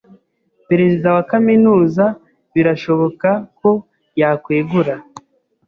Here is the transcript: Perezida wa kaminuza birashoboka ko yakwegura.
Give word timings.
Perezida 0.69 1.07
wa 1.15 1.23
kaminuza 1.31 2.05
birashoboka 2.53 3.29
ko 3.59 3.69
yakwegura. 4.19 4.93